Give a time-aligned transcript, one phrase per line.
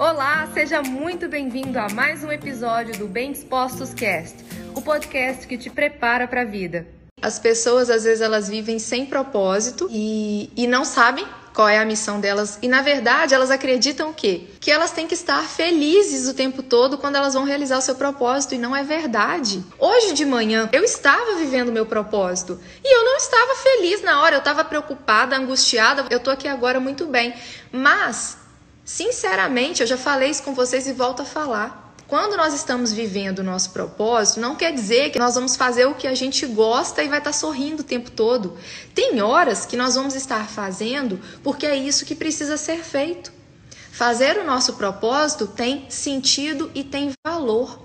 [0.00, 4.34] Olá, seja muito bem-vindo a mais um episódio do Bem Dispostos Cast,
[4.74, 6.86] o podcast que te prepara para a vida.
[7.20, 11.84] As pessoas às vezes elas vivem sem propósito e, e não sabem qual é a
[11.84, 12.58] missão delas.
[12.62, 14.46] E na verdade, elas acreditam o quê?
[14.58, 17.94] Que elas têm que estar felizes o tempo todo quando elas vão realizar o seu
[17.94, 18.54] propósito.
[18.54, 19.62] E não é verdade.
[19.78, 22.58] Hoje de manhã, eu estava vivendo o meu propósito.
[22.82, 24.36] E eu não estava feliz na hora.
[24.36, 26.06] Eu estava preocupada, angustiada.
[26.08, 27.34] Eu tô aqui agora muito bem.
[27.70, 28.39] Mas
[28.92, 31.94] Sinceramente, eu já falei isso com vocês e volto a falar.
[32.08, 35.94] Quando nós estamos vivendo o nosso propósito, não quer dizer que nós vamos fazer o
[35.94, 38.58] que a gente gosta e vai estar sorrindo o tempo todo.
[38.92, 43.32] Tem horas que nós vamos estar fazendo porque é isso que precisa ser feito.
[43.92, 47.80] Fazer o nosso propósito tem sentido e tem valor.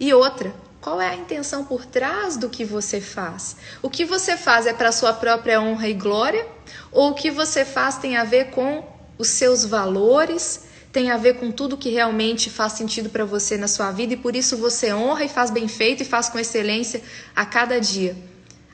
[0.00, 3.56] E outra, qual é a intenção por trás do que você faz?
[3.80, 6.44] O que você faz é para sua própria honra e glória?
[6.90, 8.89] Ou o que você faz tem a ver com
[9.20, 13.68] os seus valores, tem a ver com tudo que realmente faz sentido para você na
[13.68, 17.02] sua vida e por isso você honra e faz bem feito e faz com excelência
[17.36, 18.16] a cada dia.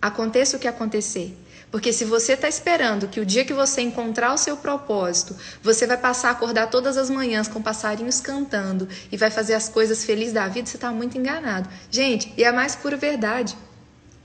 [0.00, 1.36] Aconteça o que acontecer.
[1.70, 5.86] Porque se você está esperando que o dia que você encontrar o seu propósito, você
[5.86, 10.04] vai passar a acordar todas as manhãs com passarinhos cantando e vai fazer as coisas
[10.04, 11.68] felizes da vida, você está muito enganado.
[11.90, 13.56] Gente, e é a mais pura verdade.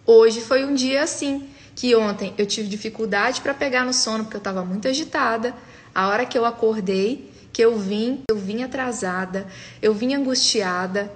[0.08, 4.38] Hoje foi um dia assim, que ontem eu tive dificuldade para pegar no sono porque
[4.38, 5.54] eu estava muito agitada.
[5.96, 9.48] A hora que eu acordei, que eu vim, eu vim atrasada,
[9.82, 11.10] eu vim angustiada,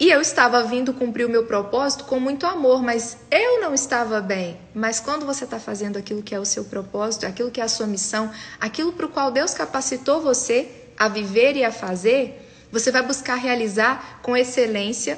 [0.00, 4.20] e eu estava vindo cumprir o meu propósito com muito amor, mas eu não estava
[4.20, 4.56] bem.
[4.74, 7.68] Mas quando você está fazendo aquilo que é o seu propósito, aquilo que é a
[7.68, 8.28] sua missão,
[8.60, 13.36] aquilo para o qual Deus capacitou você a viver e a fazer, você vai buscar
[13.36, 15.16] realizar com excelência,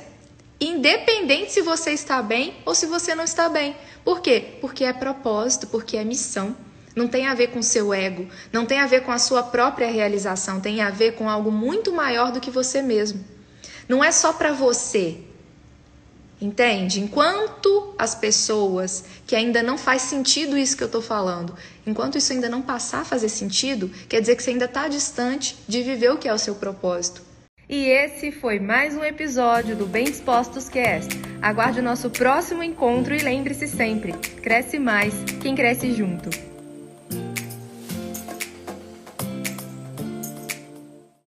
[0.61, 3.75] independente se você está bem ou se você não está bem.
[4.05, 4.59] Por quê?
[4.61, 6.55] Porque é propósito, porque é missão.
[7.01, 9.91] Não tem a ver com seu ego, não tem a ver com a sua própria
[9.91, 13.25] realização, tem a ver com algo muito maior do que você mesmo.
[13.89, 15.17] Não é só para você.
[16.39, 17.01] Entende?
[17.01, 21.55] Enquanto as pessoas que ainda não faz sentido isso que eu estou falando,
[21.87, 25.57] enquanto isso ainda não passar a fazer sentido, quer dizer que você ainda está distante
[25.67, 27.23] de viver o que é o seu propósito.
[27.67, 31.19] E esse foi mais um episódio do Bem Dispostos Cast.
[31.41, 34.13] Aguarde o nosso próximo encontro e lembre-se sempre:
[34.43, 36.29] cresce mais quem cresce junto.